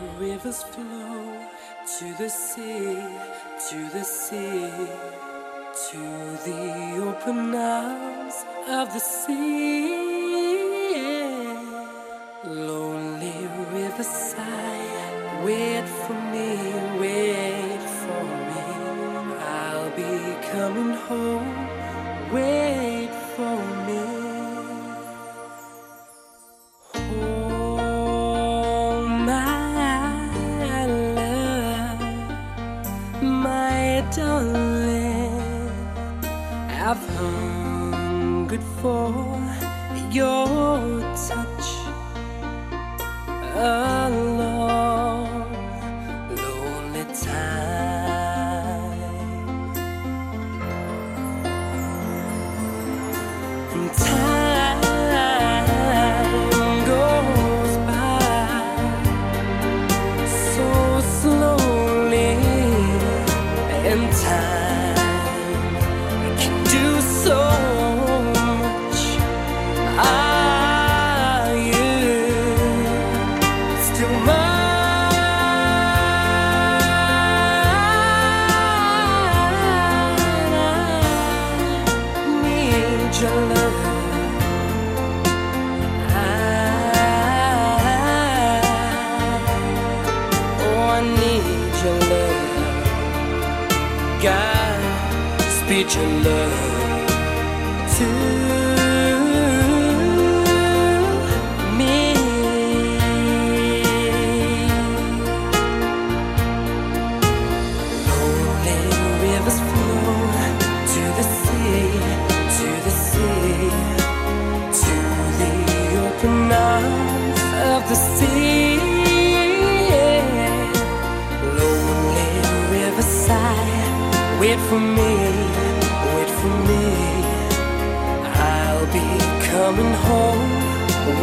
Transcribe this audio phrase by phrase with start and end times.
[0.00, 1.40] The rivers flow
[1.98, 2.98] to the sea,
[3.70, 4.70] to the sea,
[5.88, 6.00] to
[6.44, 8.34] the open arms
[8.68, 10.15] of the sea.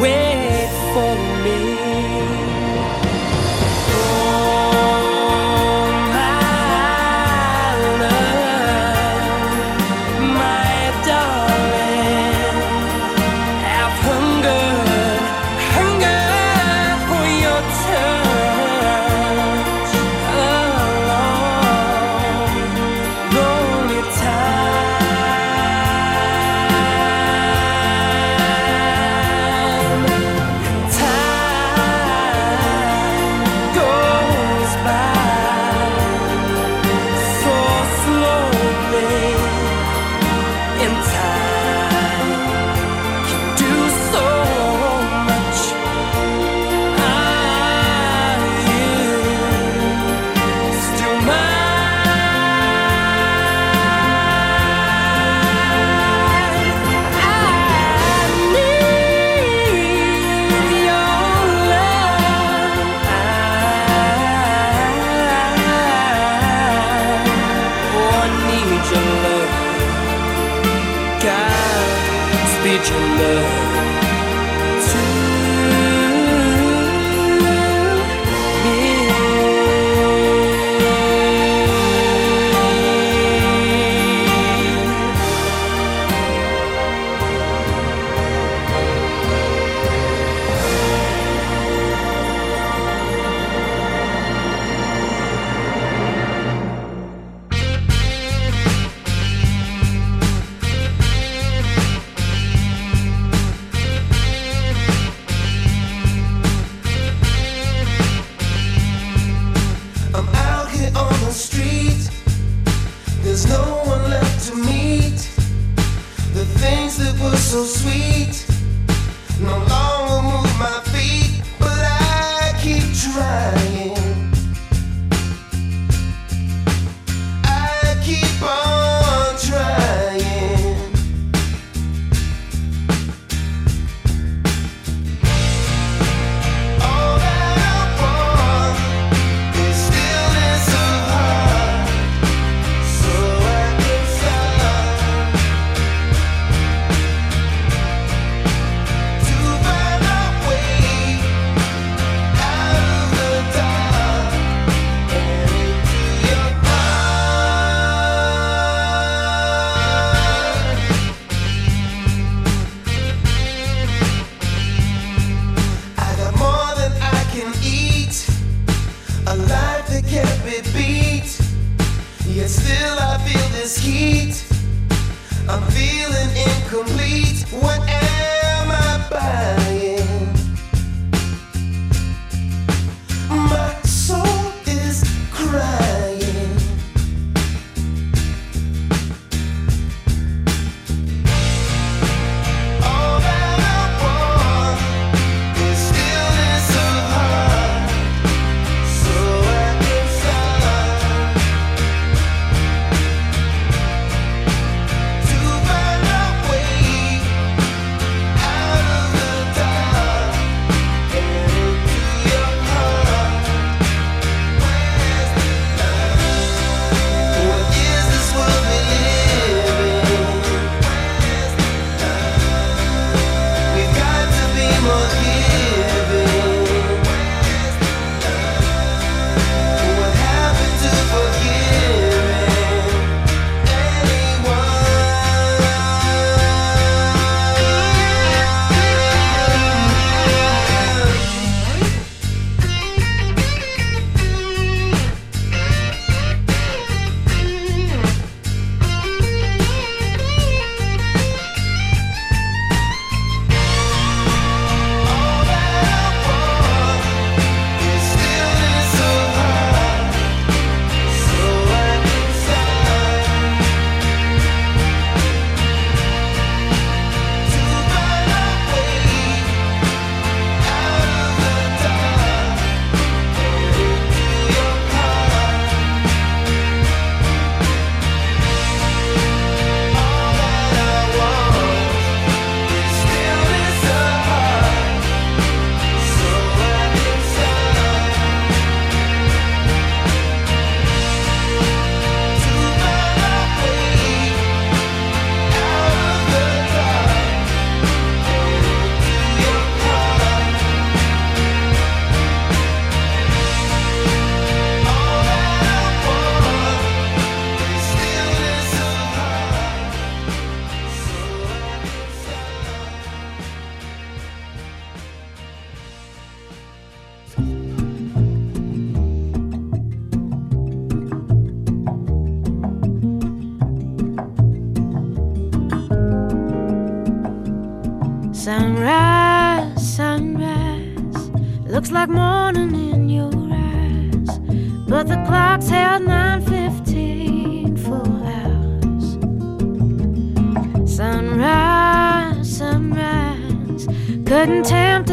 [0.03, 0.32] where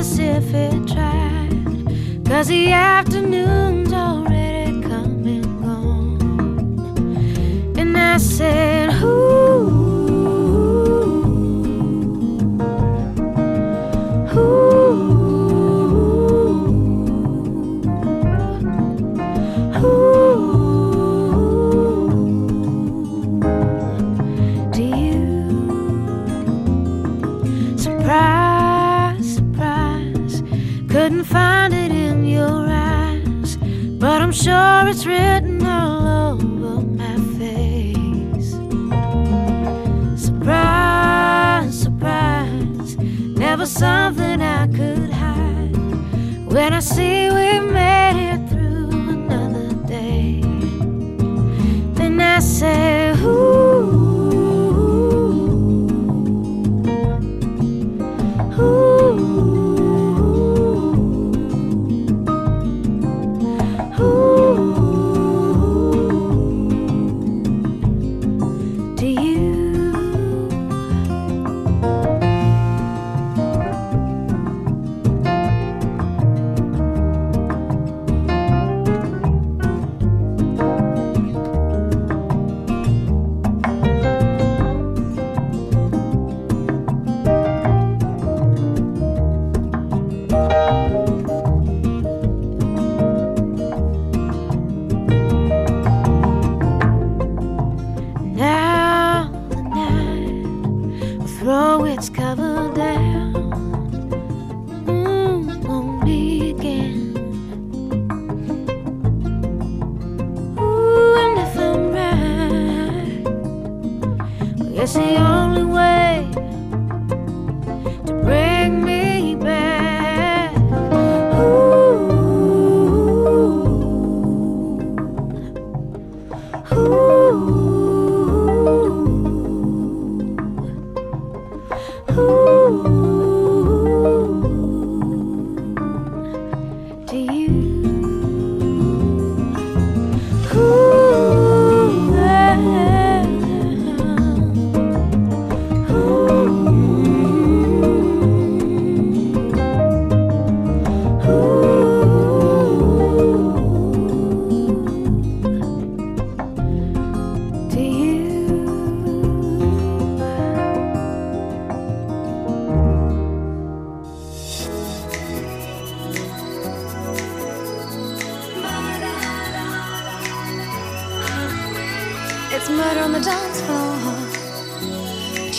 [0.01, 2.25] us if it tried.
[2.25, 3.70] Cause the afternoon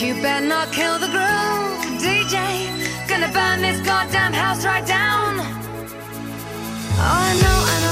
[0.02, 2.36] you better not kill the groove, DJ.
[3.08, 5.38] Gonna burn this goddamn house right down.
[6.98, 7.91] Oh, I know, I know.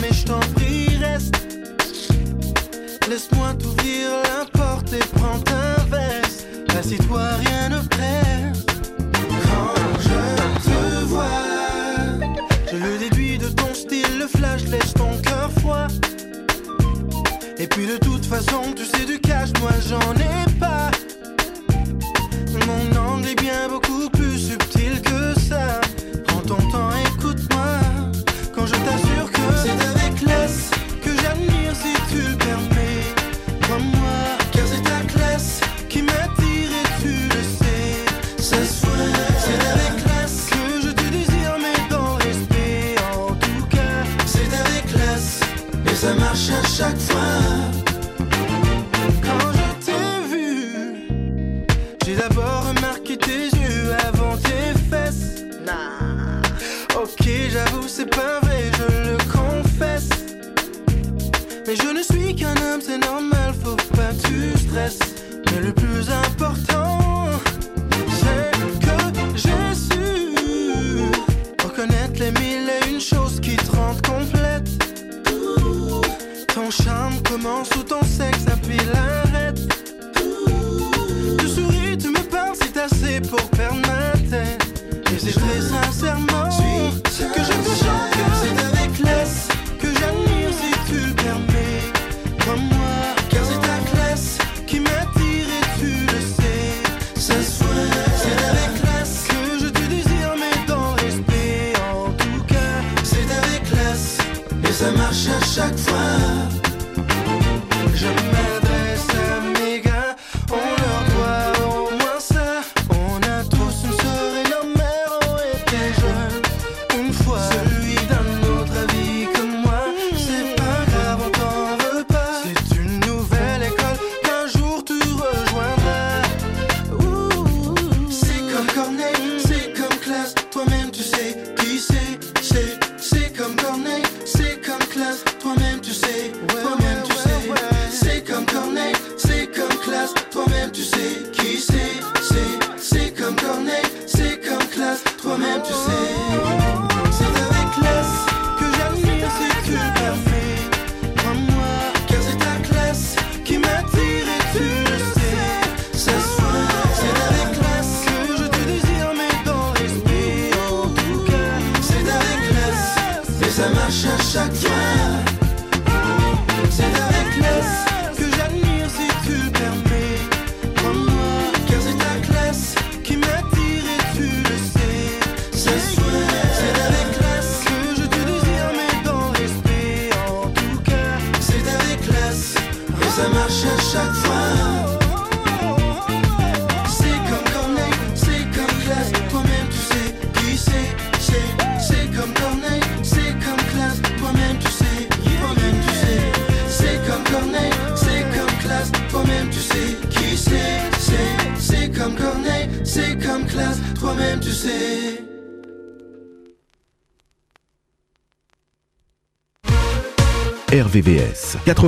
[0.00, 1.34] mais je t'en prie, reste.
[3.08, 6.46] Laisse-moi t'ouvrir la porte et prends ta veste.
[6.76, 8.66] Assis-toi, rien ne presse.
[9.44, 11.24] Quand je te vois,
[12.70, 15.86] je le déduis de ton style, le flash laisse ton cœur froid.
[17.58, 20.90] Et puis de toute façon, tu sais du cash, moi j'en ai pas.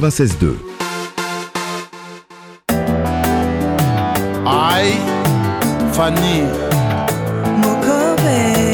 [0.00, 0.56] 96.2.
[4.44, 4.92] Aïe,
[5.92, 6.42] Fanny,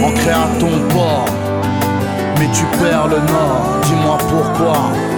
[0.05, 1.27] ancré à ton port,
[2.41, 5.12] mais tu perds le nord, dis-moi pourquoi.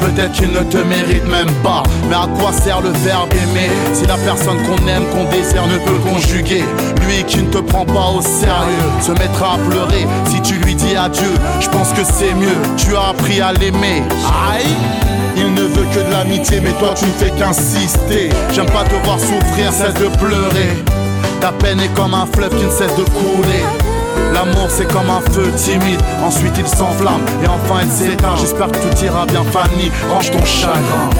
[0.00, 4.06] Peut-être qu'il ne te mérite même pas Mais à quoi sert le verbe aimer Si
[4.06, 6.64] la personne qu'on aime, qu'on désire ne peut conjuguer?
[7.06, 10.74] Lui qui ne te prend pas au sérieux Se mettra à pleurer si tu lui
[10.74, 14.02] dis adieu Je pense que c'est mieux, tu as appris à l'aimer
[14.50, 14.66] Aïe
[15.36, 18.28] il ne veut que de l'amitié, mais toi tu ne fais qu'insister.
[18.52, 20.68] J'aime pas te voir souffrir, cesse de pleurer.
[21.40, 23.81] Ta peine est comme un fleuve qui ne cesse de couler.
[24.32, 28.36] L'amour c'est comme un feu timide, ensuite il s'enflamme et enfin il s'éteint.
[28.36, 31.10] J'espère que tout ira bien, Fanny, range ton chagrin.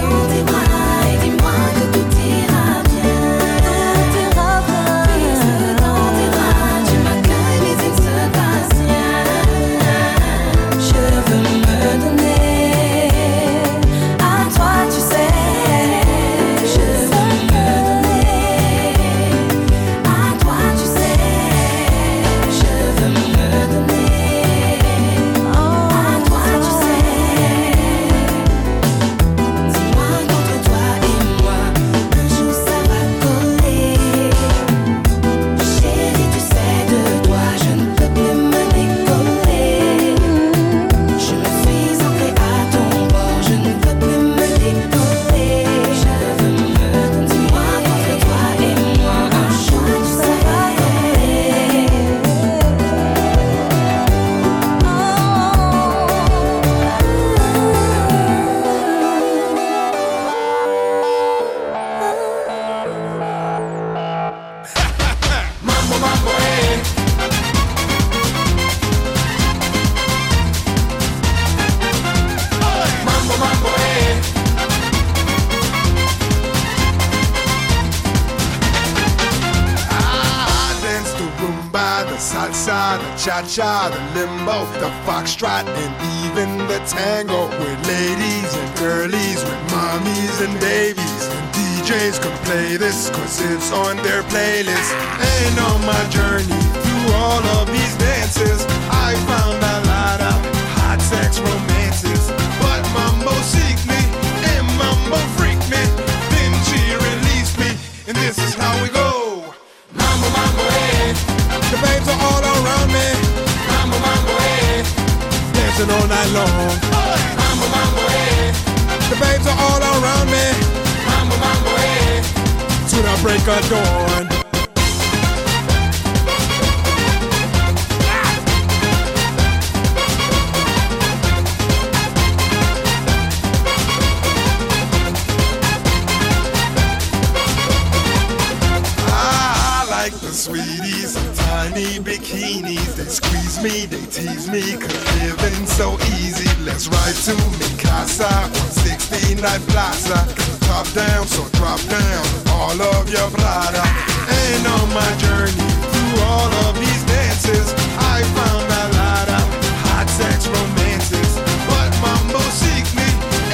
[145.23, 146.49] Living so easy.
[146.63, 149.39] Let's ride to Mikasa on 69
[149.71, 150.19] Plaza.
[150.67, 153.83] Top down, so drop down all of your Prada.
[154.27, 157.71] And on my journey through all of these dances,
[158.13, 159.45] I found a lot of
[159.87, 161.31] hot sex romances.
[161.71, 163.07] But Mambo seek me,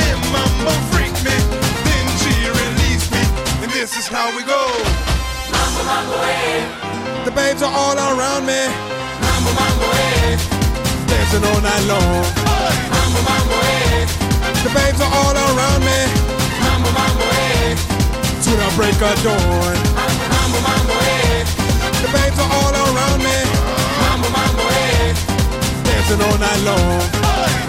[0.09, 1.37] and Mambo freak me.
[1.85, 3.23] Then she released me,
[3.61, 4.63] and this is how we go.
[5.53, 7.25] Mambo, Mambo, eh.
[7.25, 8.61] The babes are all around me.
[9.21, 10.58] Mambo, mambo, hey.
[11.09, 12.25] Dancing all night long.
[12.93, 14.05] Mambo, mambo, hey.
[14.63, 15.99] The babes are all around me.
[16.63, 17.75] Mambo, mambo, hey.
[18.43, 19.75] To the break of dawn.
[20.33, 21.43] Mambo, mambo, hey.
[22.03, 23.37] The babes are all around me.
[24.01, 25.13] Mambo, mambo, hey.
[25.85, 27.01] Dancing all night long.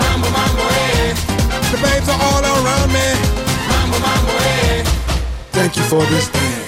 [0.03, 1.15] Mambo, mambo, hey.
[1.73, 3.07] The babes are all around me.
[3.71, 4.85] Mambo, mambo, hey.
[5.57, 6.60] Thank you for this dance.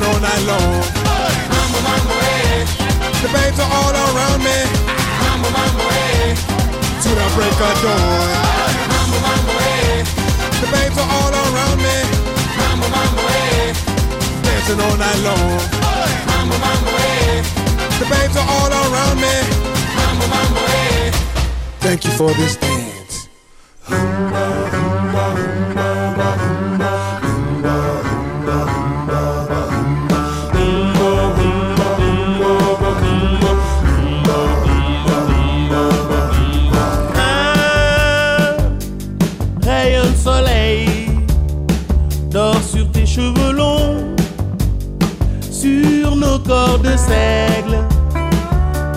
[0.00, 0.80] Dancing all night long.
[1.52, 2.64] Mambo, mambo, hey.
[3.20, 4.58] The babes are all around me.
[5.20, 6.34] Mambo, mambo, hey.
[7.04, 8.28] To the break of dawn.
[8.92, 10.04] Mambo, mambo, hey.
[10.60, 11.96] The babes are all around me.
[12.56, 13.72] Mambo, mambo, hey.
[14.42, 15.60] Dancing all night long.
[16.32, 17.42] Mambo, mambo, hey.
[18.00, 19.36] The babes are all around me.
[20.00, 21.10] Mambo, mambo, hey.
[21.84, 23.28] Thank you for this dance.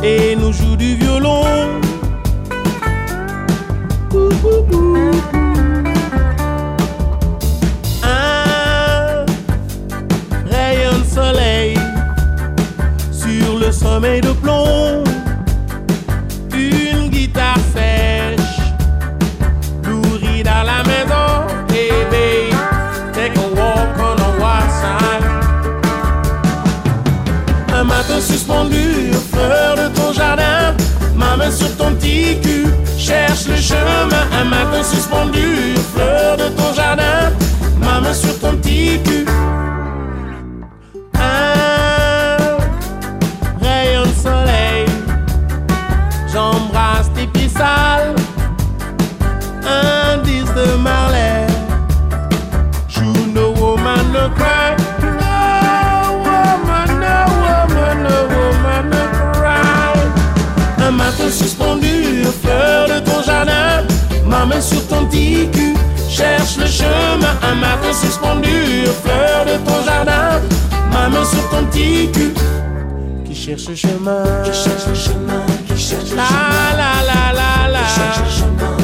[0.03, 1.43] Et nous joue du violon.
[8.03, 9.25] Un
[10.45, 11.77] rayon de soleil
[13.11, 14.62] sur le sommeil de plomb,
[31.43, 32.67] main sur ton petit cul
[32.97, 34.07] cherche le chemin.
[34.39, 37.31] Un matin suspendu aux fleurs de ton jardin,
[37.79, 39.25] ma main sur ton petit cul.
[41.15, 42.57] Un
[43.61, 44.85] rayon de soleil,
[46.31, 47.51] j'embrasse tes pieds
[49.65, 51.47] un disque de Marley.
[52.95, 54.82] You know woman no cry.
[61.43, 63.83] Matin suspendu aux fleurs de ton jardin,
[64.25, 65.73] ma main sur ton petit cul
[66.09, 67.37] cherche le chemin.
[67.41, 70.41] Un matin suspendu aux fleurs de ton jardin,
[70.91, 72.33] ma main sur ton petit cul
[73.25, 74.23] qui cherche le chemin.
[74.43, 76.23] Qui cherche le chemin, qui cherche le chemin.
[76.23, 77.79] La la la la la.
[77.79, 78.82] Qui cherche le chemin,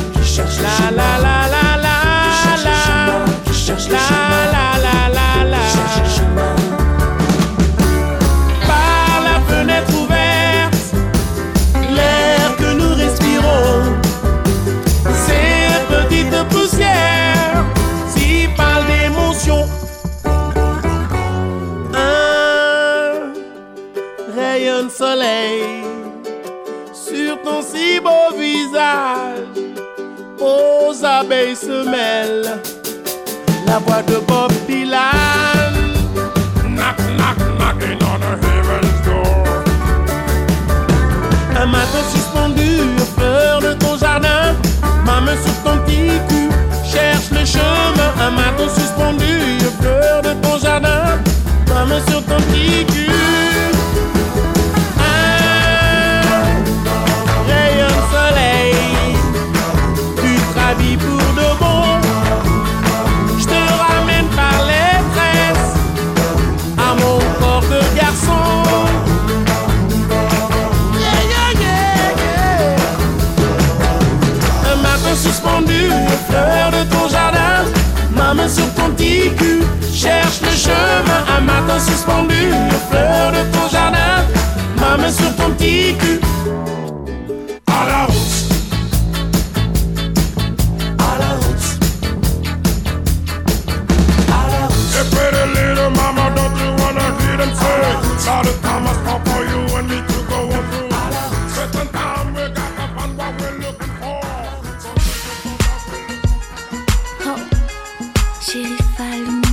[109.09, 109.48] calma.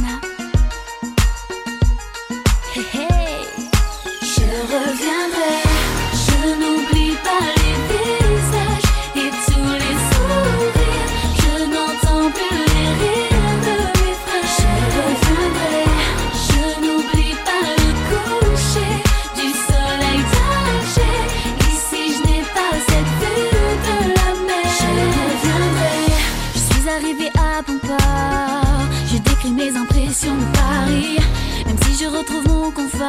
[30.29, 33.09] Même si je retrouve mon confort,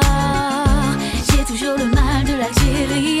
[1.30, 3.20] j'ai toujours le mal de l'Algérie.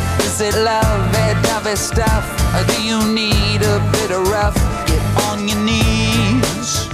[0.31, 2.23] Is it love, that dovey stuff?
[2.55, 4.55] Or do you need a bit of rough?
[4.87, 6.87] Get on your knees.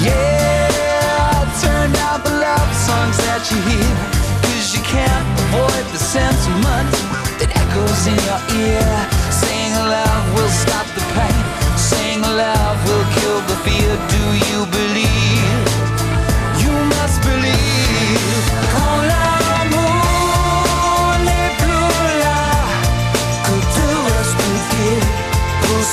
[0.00, 3.92] Yeah, turn out the love songs that you hear.
[4.40, 6.88] Cause you can't avoid the sentiment
[7.44, 8.88] that echoes in your ear.
[9.28, 11.44] Saying love will stop the pain.
[11.76, 13.92] Saying love will kill the fear.
[14.08, 15.57] Do you believe?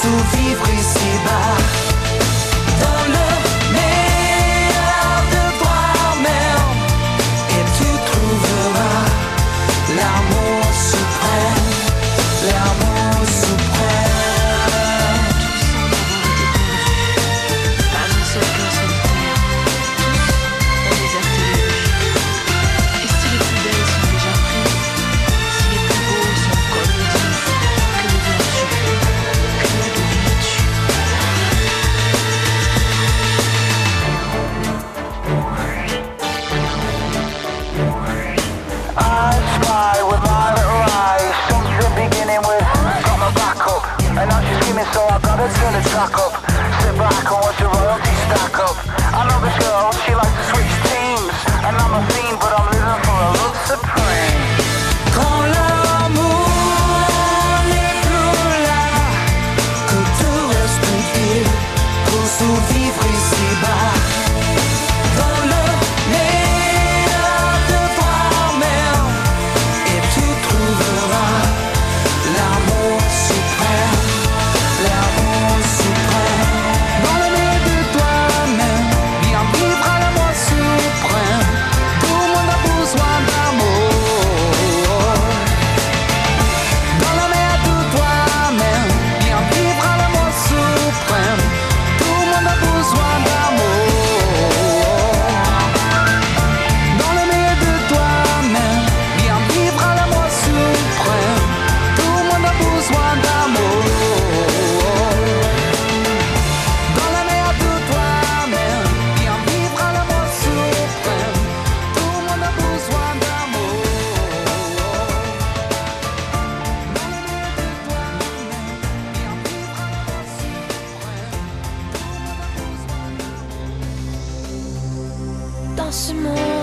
[0.06, 1.85] tout vivre ici-bas.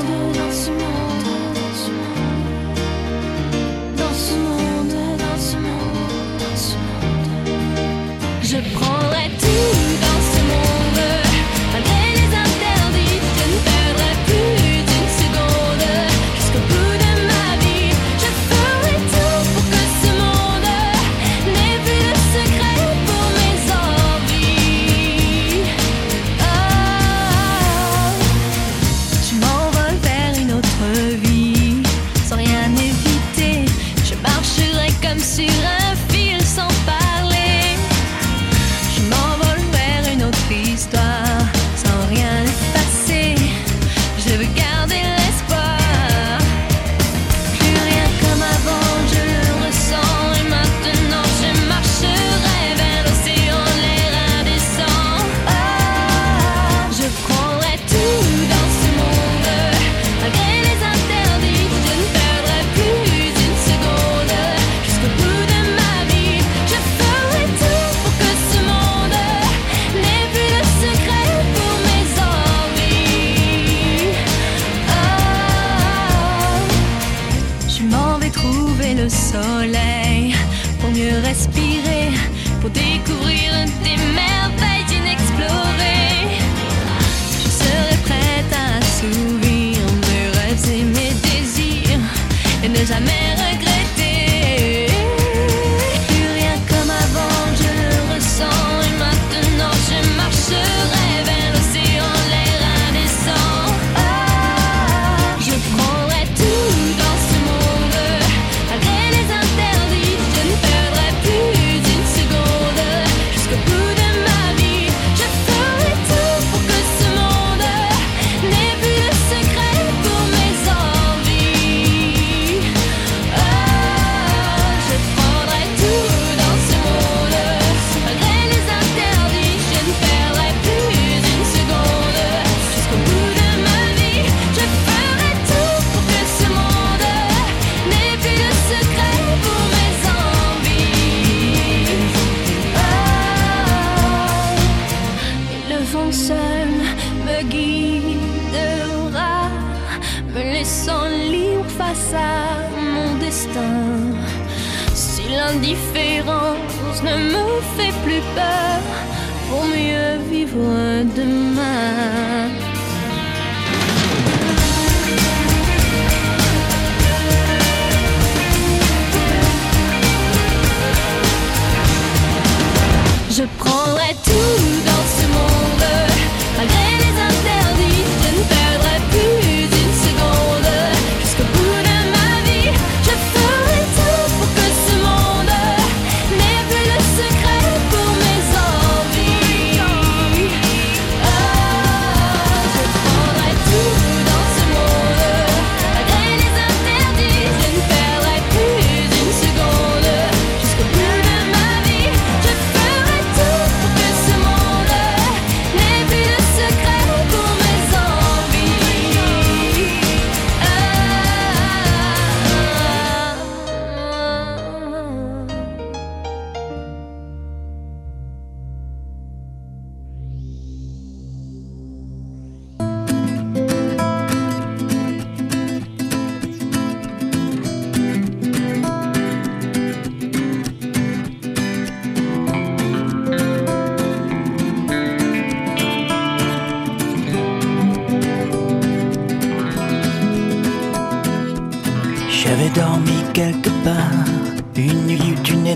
[0.02, 0.91] de l'insoumis.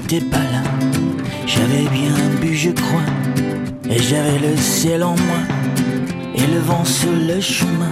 [0.09, 3.01] J'avais bien bu, je crois,
[3.91, 5.41] et j'avais le ciel en moi,
[6.37, 7.91] et le vent sur le chemin,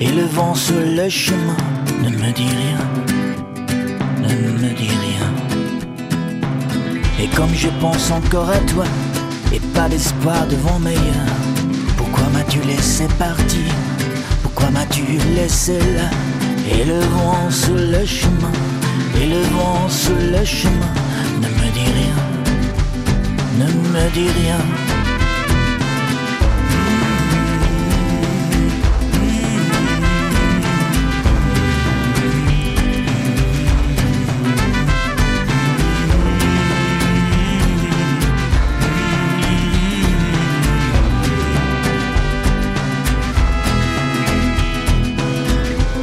[0.00, 1.56] et le vent sur le chemin.
[2.02, 2.80] Ne me dis rien,
[4.22, 5.28] ne me dis rien.
[7.22, 8.84] Et comme je pense encore à toi,
[9.52, 11.30] et pas d'espoir devant meilleur,
[11.96, 13.72] pourquoi m'as-tu laissé partir?
[14.42, 15.04] Pourquoi m'as-tu
[15.36, 16.10] laissé là?
[16.72, 18.52] Et le vent sur le chemin,
[19.20, 20.94] et le vent sur le chemin,
[23.90, 24.58] me dis rien.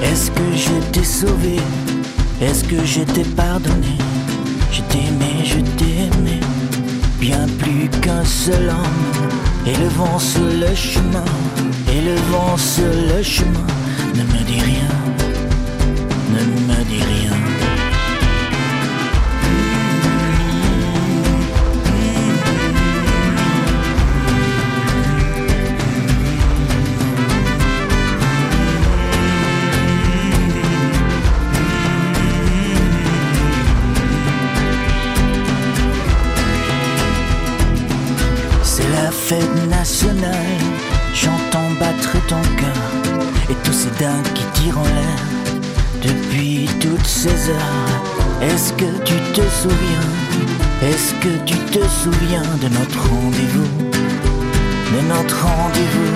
[0.04, 1.58] Est-ce que je t'ai sauvé?
[2.42, 4.07] Est-ce que je t'ai pardonné?
[8.18, 9.68] Qu'un seul homme.
[9.68, 11.26] Et le vent sur le chemin
[11.92, 13.68] Et le vent sur le chemin
[14.16, 14.88] Ne me dis rien
[16.32, 17.87] Ne me dis rien
[43.98, 45.20] qui tirent en l'air
[46.04, 48.44] depuis toutes ces heures.
[48.44, 50.08] Est-ce que tu te souviens?
[50.84, 53.68] Est-ce que tu te souviens de notre rendez-vous?
[54.94, 56.14] De notre rendez-vous?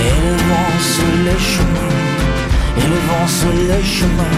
[0.00, 1.92] Et le vent sur le chemin,
[2.78, 4.34] et le vent sur le chemin,